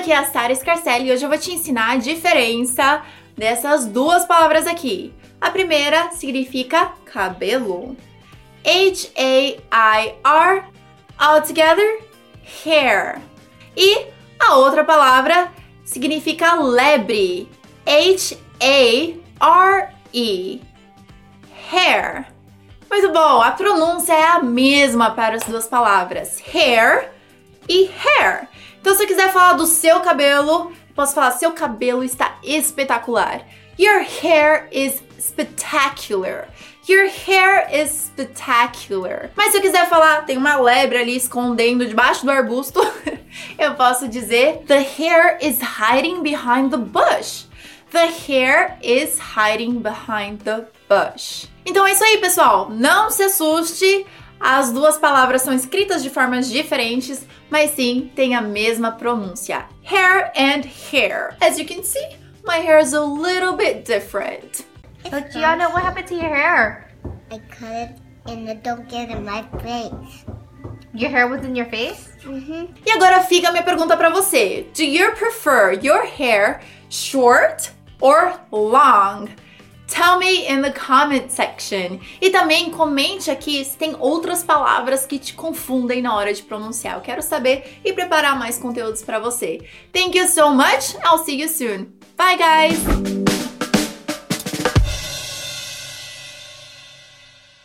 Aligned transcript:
aqui 0.00 0.12
é 0.12 0.16
a 0.16 0.24
Sara 0.24 0.54
Scarcelli 0.54 1.08
e 1.08 1.12
hoje 1.12 1.22
eu 1.22 1.28
vou 1.28 1.36
te 1.36 1.52
ensinar 1.52 1.90
a 1.90 1.98
diferença 1.98 3.02
dessas 3.36 3.84
duas 3.84 4.24
palavras 4.24 4.66
aqui. 4.66 5.12
A 5.38 5.50
primeira 5.50 6.10
significa 6.12 6.92
cabelo. 7.04 7.94
H-A-I-R, 8.64 10.64
all 11.18 11.42
together, 11.42 12.00
hair. 12.64 13.20
E 13.76 14.06
a 14.38 14.54
outra 14.54 14.84
palavra 14.84 15.52
significa 15.84 16.54
lebre. 16.54 17.46
H-A-R-E, 17.84 19.20
hair. 21.70 22.26
Muito 22.90 23.12
bom, 23.12 23.42
a 23.42 23.50
pronúncia 23.50 24.14
é 24.14 24.24
a 24.24 24.42
mesma 24.42 25.10
para 25.10 25.36
as 25.36 25.42
duas 25.42 25.68
palavras, 25.68 26.42
hair 26.54 27.12
e 27.68 27.90
hair. 28.02 28.48
Então, 28.80 28.94
se 28.94 29.02
eu 29.02 29.06
quiser 29.06 29.32
falar 29.32 29.54
do 29.54 29.66
seu 29.66 30.00
cabelo, 30.00 30.72
posso 30.94 31.14
falar: 31.14 31.32
seu 31.32 31.52
cabelo 31.52 32.02
está 32.02 32.36
espetacular. 32.42 33.42
Your 33.78 34.02
hair 34.02 34.68
is 34.72 35.02
spectacular. 35.18 36.48
Your 36.88 37.08
hair 37.08 37.68
is 37.72 37.90
spectacular. 37.90 39.30
Mas 39.36 39.52
se 39.52 39.58
eu 39.58 39.62
quiser 39.62 39.88
falar, 39.88 40.24
tem 40.24 40.36
uma 40.36 40.56
lebre 40.56 40.98
ali 40.98 41.16
escondendo 41.16 41.86
debaixo 41.86 42.24
do 42.24 42.30
arbusto, 42.30 42.80
eu 43.58 43.74
posso 43.74 44.08
dizer: 44.08 44.64
The 44.66 44.80
hair 44.80 45.38
is 45.40 45.58
hiding 45.60 46.22
behind 46.22 46.70
the 46.70 46.78
bush. 46.78 47.44
The 47.90 48.06
hair 48.06 48.78
is 48.82 49.18
hiding 49.18 49.80
behind 49.80 50.42
the 50.44 50.66
bush. 50.88 51.48
Então 51.66 51.86
é 51.86 51.92
isso 51.92 52.04
aí, 52.04 52.18
pessoal. 52.18 52.70
Não 52.70 53.10
se 53.10 53.22
assuste. 53.24 54.06
As 54.40 54.72
duas 54.72 54.96
palavras 54.96 55.42
são 55.42 55.52
escritas 55.52 56.02
de 56.02 56.08
formas 56.08 56.48
diferentes, 56.48 57.26
mas 57.50 57.72
sim 57.72 58.10
tem 58.16 58.34
a 58.34 58.40
mesma 58.40 58.90
pronúncia. 58.92 59.66
Hair 59.84 60.32
and 60.34 60.62
hair. 60.90 61.36
As 61.42 61.58
you 61.58 61.66
can 61.66 61.82
see, 61.82 62.16
my 62.46 62.56
hair 62.56 62.78
is 62.80 62.94
a 62.94 63.00
little 63.02 63.52
bit 63.52 63.84
different. 63.84 64.64
So 65.10 65.20
Gianna, 65.30 65.68
what 65.68 65.82
happened 65.82 66.08
to 66.08 66.14
your 66.14 66.34
hair? 66.34 66.88
I 67.30 67.38
cut 67.50 67.70
it 67.70 67.90
and 68.26 68.48
it 68.48 68.62
don't 68.62 68.88
get 68.88 69.10
in 69.10 69.24
my 69.24 69.44
face. 69.62 70.24
Your 70.94 71.10
hair 71.10 71.28
was 71.28 71.44
in 71.44 71.54
your 71.54 71.66
face? 71.66 72.08
Mm-hmm. 72.24 72.74
E 72.84 72.90
agora 72.92 73.22
fica 73.22 73.48
a 73.48 73.52
minha 73.52 73.62
pergunta 73.62 73.96
pra 73.96 74.08
você. 74.08 74.66
Do 74.74 74.82
you 74.82 75.12
prefer 75.12 75.78
your 75.82 76.04
hair 76.04 76.60
short 76.88 77.70
or 78.00 78.40
long? 78.50 79.28
Me 80.20 80.46
in 80.46 80.60
the 80.60 80.70
comment 80.70 81.30
section. 81.30 81.98
E 82.20 82.28
também 82.28 82.70
comente 82.70 83.30
aqui 83.30 83.64
se 83.64 83.74
tem 83.74 83.96
outras 83.98 84.44
palavras 84.44 85.06
que 85.06 85.18
te 85.18 85.32
confundem 85.32 86.02
na 86.02 86.14
hora 86.14 86.34
de 86.34 86.42
pronunciar. 86.42 86.96
Eu 86.96 87.00
quero 87.00 87.22
saber 87.22 87.80
e 87.82 87.90
preparar 87.94 88.38
mais 88.38 88.58
conteúdos 88.58 89.00
para 89.00 89.18
você. 89.18 89.62
Thank 89.94 90.18
you 90.18 90.28
so 90.28 90.50
much. 90.50 90.94
I'll 91.02 91.24
see 91.24 91.40
you 91.40 91.48
soon. 91.48 91.86
Bye 92.18 92.36
guys. 92.36 93.29